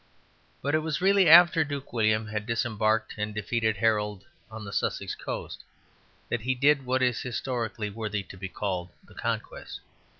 But 0.63 0.73
it 0.73 0.79
was 0.79 0.99
really 0.99 1.29
after 1.29 1.63
Duke 1.63 1.93
William 1.93 2.25
had 2.29 2.47
disembarked 2.47 3.13
and 3.19 3.35
defeated 3.35 3.77
Harold 3.77 4.25
on 4.49 4.65
the 4.65 4.73
Sussex 4.73 5.13
coast, 5.13 5.63
that 6.27 6.41
he 6.41 6.55
did 6.55 6.87
what 6.87 7.03
is 7.03 7.21
historically 7.21 7.91
worthy 7.91 8.23
to 8.23 8.35
be 8.35 8.49
called 8.49 8.89
the 9.03 9.13
Conquest. 9.13 9.79